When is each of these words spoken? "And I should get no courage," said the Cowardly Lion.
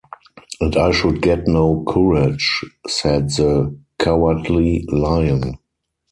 "And 0.59 0.75
I 0.77 0.89
should 0.93 1.21
get 1.21 1.45
no 1.47 1.83
courage," 1.87 2.65
said 2.87 3.29
the 3.29 3.77
Cowardly 3.99 4.83
Lion. 4.91 5.59